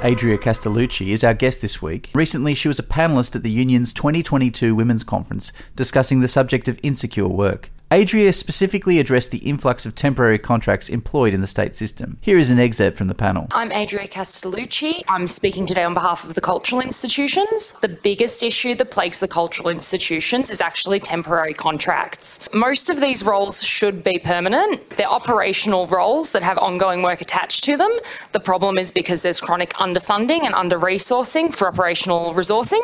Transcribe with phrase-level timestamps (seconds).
[0.00, 2.10] Adria Castellucci is our guest this week.
[2.14, 6.78] Recently, she was a panelist at the union's 2022 Women's Conference discussing the subject of
[6.84, 7.70] insecure work.
[7.90, 12.18] Adria specifically addressed the influx of temporary contracts employed in the state system.
[12.20, 13.46] Here is an excerpt from the panel.
[13.50, 15.02] I'm Adria Castellucci.
[15.08, 17.78] I'm speaking today on behalf of the cultural institutions.
[17.80, 22.46] The biggest issue that plagues the cultural institutions is actually temporary contracts.
[22.52, 24.90] Most of these roles should be permanent.
[24.90, 27.90] They're operational roles that have ongoing work attached to them.
[28.32, 32.82] The problem is because there's chronic underfunding and under resourcing for operational resourcing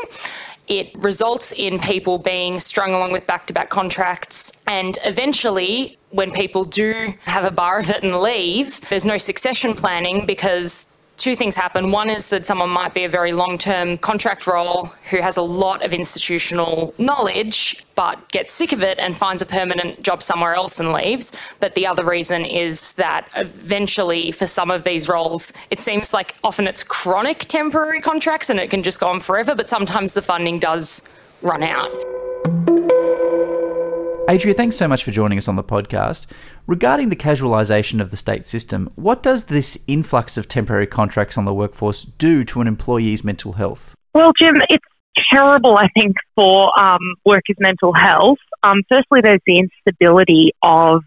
[0.66, 4.52] it results in people being strung along with back to back contracts.
[4.66, 9.74] And eventually, when people do have a bar of it and leave, there's no succession
[9.74, 10.93] planning because
[11.24, 11.90] two things happen.
[11.90, 15.42] One is that someone might be a very long term contract role who has a
[15.42, 20.54] lot of institutional knowledge, but gets sick of it and finds a permanent job somewhere
[20.54, 21.32] else and leaves.
[21.60, 26.34] But the other reason is that eventually, for some of these roles, it seems like
[26.44, 30.20] often it's chronic temporary contracts and it can just go on forever, but sometimes the
[30.20, 31.08] funding does
[31.40, 31.90] run out.
[34.26, 36.26] Adria, thanks so much for joining us on the podcast.
[36.66, 41.44] Regarding the casualisation of the state system, what does this influx of temporary contracts on
[41.44, 43.94] the workforce do to an employee's mental health?
[44.14, 44.84] Well, Jim, it's
[45.30, 48.38] terrible, I think, for um, workers' mental health.
[48.62, 51.02] Um, firstly, there's the instability of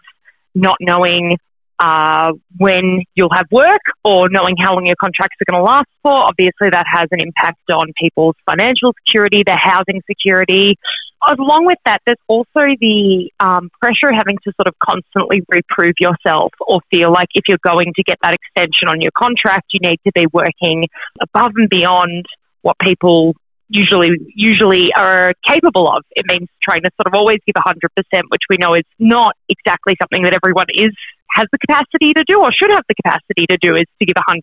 [0.54, 1.38] not knowing
[1.80, 5.88] uh, when you'll have work or knowing how long your contracts are going to last
[6.04, 6.12] for.
[6.12, 10.78] Obviously, that has an impact on people's financial security, their housing security,
[11.26, 15.94] along with that, there's also the um, pressure of having to sort of constantly reprove
[16.00, 19.80] yourself or feel like if you're going to get that extension on your contract, you
[19.82, 20.88] need to be working
[21.22, 22.26] above and beyond
[22.62, 23.36] what people
[23.70, 26.04] usually usually are capable of.
[26.12, 29.96] It means trying to sort of always give 100%, which we know is not exactly
[30.02, 30.94] something that everyone is
[31.32, 34.16] has the capacity to do or should have the capacity to do is to give
[34.16, 34.42] 100%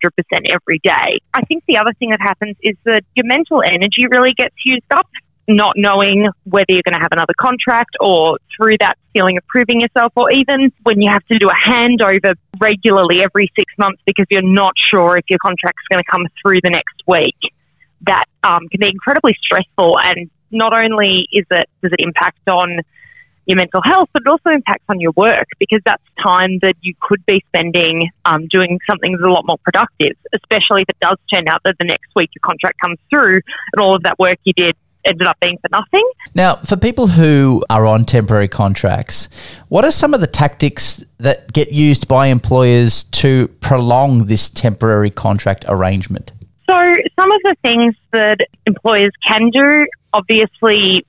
[0.49, 1.17] every day.
[1.33, 4.85] I think the other thing that happens is that your mental energy really gets used
[4.91, 5.07] up
[5.47, 9.81] not knowing whether you're going to have another contract or through that feeling of proving
[9.81, 14.25] yourself, or even when you have to do a handover regularly every six months because
[14.29, 17.37] you're not sure if your contract's going to come through the next week,
[18.01, 19.99] that um, can be incredibly stressful.
[19.99, 22.79] And not only is it does it impact on
[23.45, 26.95] your mental health, but it also impacts on your work because that's time that you
[26.99, 31.17] could be spending um, doing something that's a lot more productive, especially if it does
[31.31, 33.39] turn out that the next week your contract comes through
[33.73, 36.07] and all of that work you did ended up being for nothing.
[36.33, 39.29] Now, for people who are on temporary contracts,
[39.69, 45.09] what are some of the tactics that get used by employers to prolong this temporary
[45.09, 46.33] contract arrangement?
[46.67, 46.75] So,
[47.19, 51.05] some of the things that employers can do, obviously,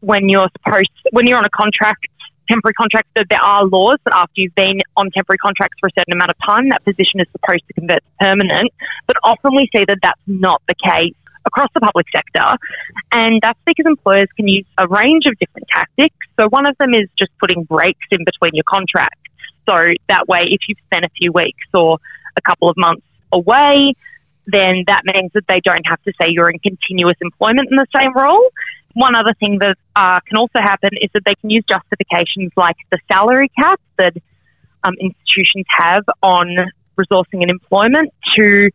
[0.00, 2.06] when you're supposed, when you're on a contract,
[2.48, 5.90] temporary contract, that there are laws that after you've been on temporary contracts for a
[5.98, 8.72] certain amount of time, that position is supposed to convert to permanent.
[9.06, 11.14] But often we see that that's not the case
[11.50, 12.48] across the public sector.
[13.12, 16.16] And that's because employers can use a range of different tactics.
[16.38, 19.20] So one of them is just putting breaks in between your contracts.
[19.68, 19.76] So
[20.08, 21.98] that way, if you've spent a few weeks or
[22.36, 23.94] a couple of months away,
[24.46, 27.86] then that means that they don't have to say you're in continuous employment in the
[27.96, 28.44] same role.
[28.94, 32.76] One other thing that uh, can also happen is that they can use justifications like
[32.90, 34.14] the salary cap that
[34.82, 36.48] um, institutions have on
[36.98, 38.70] resourcing and employment to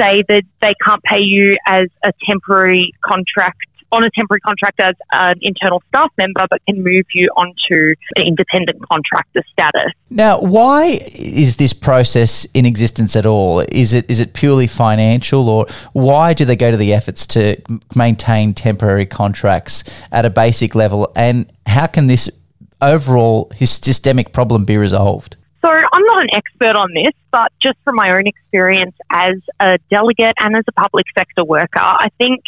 [0.00, 4.94] say that they can't pay you as a temporary contract on a temporary contract as
[5.12, 9.92] an internal staff member, but can move you onto an independent contractor status.
[10.10, 13.60] Now, why is this process in existence at all?
[13.60, 17.56] Is it is it purely financial, or why do they go to the efforts to
[17.94, 21.12] maintain temporary contracts at a basic level?
[21.16, 22.30] And how can this
[22.80, 25.36] overall systemic problem be resolved?
[25.62, 29.78] So I'm not an expert on this, but just from my own experience as a
[29.90, 32.40] delegate and as a public sector worker, I think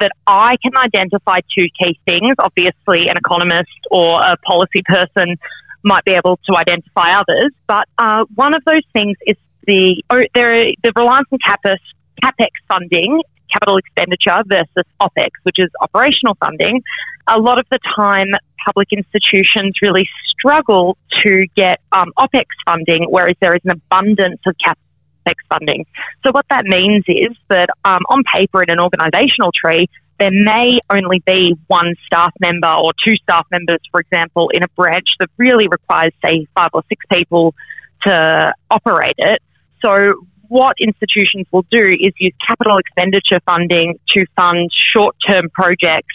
[0.00, 2.34] that I can identify two key things.
[2.38, 5.36] Obviously, an economist or a policy person
[5.84, 9.36] might be able to identify others, but uh, one of those things is
[9.66, 11.78] the oh, there the reliance on CAPEX,
[12.22, 16.82] CAPEX funding, capital expenditure versus OPEX, which is operational funding.
[17.28, 18.28] A lot of the time,
[18.66, 24.54] public institutions really struggle to get um, OPEX funding, whereas there is an abundance of
[24.64, 25.86] CAPEX funding.
[26.24, 29.88] So what that means is that um, on paper in an organisational tree,
[30.18, 34.68] there may only be one staff member or two staff members, for example, in a
[34.76, 37.54] branch that really requires, say, five or six people
[38.02, 39.40] to operate it.
[39.82, 46.14] So what institutions will do is use capital expenditure funding to fund short term projects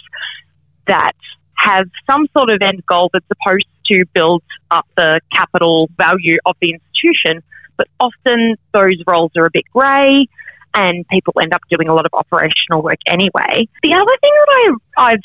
[0.86, 1.12] that
[1.54, 6.54] have some sort of end goal that's supposed to build up the capital value of
[6.60, 7.42] the institution.
[7.78, 10.26] But often those roles are a bit grey
[10.74, 13.66] and people end up doing a lot of operational work anyway.
[13.82, 14.48] The other thing that
[14.98, 15.20] I, I've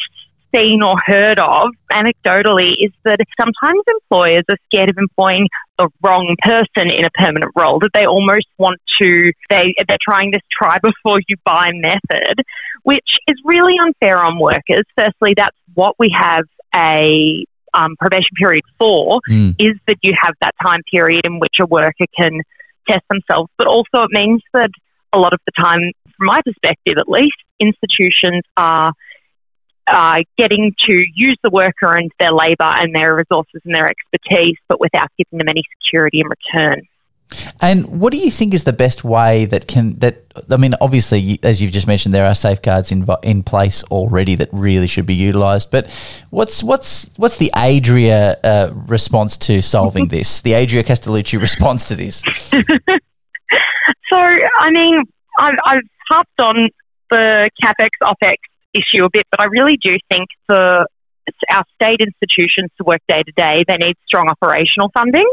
[0.54, 6.36] seen or heard of anecdotally is that sometimes employers are scared of employing the wrong
[6.44, 10.78] person in a permanent role that they almost want to they they're trying this try
[10.80, 12.36] before you buy method
[12.84, 16.46] which is really unfair on workers firstly that's what we have
[16.76, 19.56] a um, probation period for mm.
[19.60, 22.42] is that you have that time period in which a worker can
[22.88, 24.70] test themselves but also it means that
[25.14, 25.80] a lot of the time
[26.18, 28.92] from my perspective at least institutions are
[29.88, 34.58] uh, getting to use the worker and their labour and their resources and their expertise,
[34.68, 36.82] but without giving them any security in return.
[37.62, 41.40] And what do you think is the best way that can that I mean, obviously,
[41.44, 45.14] as you've just mentioned, there are safeguards in in place already that really should be
[45.14, 45.72] utilised.
[45.72, 45.90] But
[46.30, 50.42] what's what's what's the Adria uh, response to solving this?
[50.42, 52.20] The Adria Castellucci response to this?
[52.52, 54.98] so, I mean,
[55.40, 56.70] I've, I've harped on
[57.10, 58.36] the capex opex
[58.74, 60.86] issue a bit, but I really do think for
[61.50, 65.30] our state institutions to work day to day, they need strong operational funding.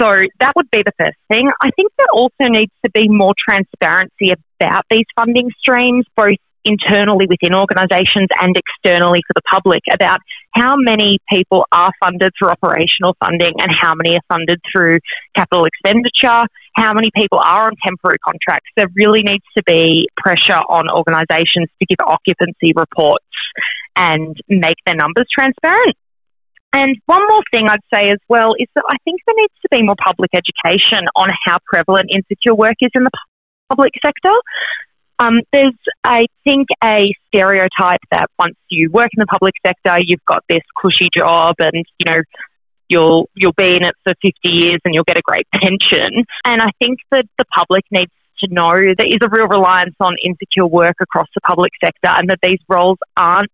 [0.00, 1.50] So that would be the first thing.
[1.62, 7.26] I think there also needs to be more transparency about these funding streams, both internally
[7.28, 10.18] within organisations and externally for the public about
[10.52, 14.98] how many people are funded through operational funding and how many are funded through
[15.36, 16.44] capital expenditure,
[16.76, 18.70] how many people are on temporary contracts.
[18.76, 23.24] There really needs to be pressure on organisations to give occupancy reports
[23.96, 25.96] and make their numbers transparent.
[26.72, 29.68] And one more thing I'd say as well is that I think there needs to
[29.70, 33.10] be more public education on how prevalent insecure work is in the
[33.68, 34.34] public sector.
[35.20, 40.24] Um, there's, I think, a stereotype that once you work in the public sector, you've
[40.26, 42.20] got this cushy job, and you know
[42.88, 46.24] you'll you'll be in it for 50 years and you'll get a great pension.
[46.44, 50.14] And I think that the public needs to know there is a real reliance on
[50.22, 53.50] insecure work across the public sector, and that these roles aren't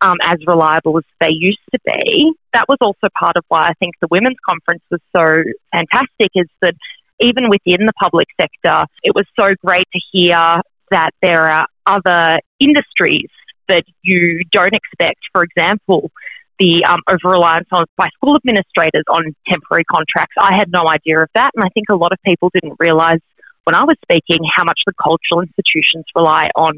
[0.00, 2.32] um, as reliable as they used to be.
[2.52, 5.38] That was also part of why I think the Women's Conference was so
[5.72, 6.74] fantastic, is that
[7.20, 10.60] even within the public sector, it was so great to hear
[10.90, 13.28] that there are other industries
[13.68, 15.20] that you don't expect.
[15.32, 16.10] For example,
[16.58, 20.34] the um, over reliance on by school administrators on temporary contracts.
[20.38, 23.20] I had no idea of that, and I think a lot of people didn't realise
[23.64, 26.72] when I was speaking how much the cultural institutions rely on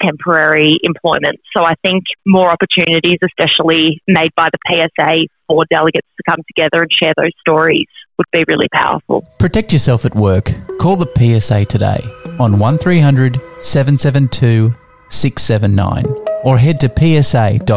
[0.00, 1.40] temporary employment.
[1.54, 4.58] So I think more opportunities, especially made by the
[4.98, 9.22] PSA for delegates to come together and share those stories, would be really powerful.
[9.38, 10.52] Protect yourself at work.
[10.78, 12.00] Call the PSA today
[12.38, 14.74] on 1300 772
[15.08, 17.70] 679 or head to psa.asn.au.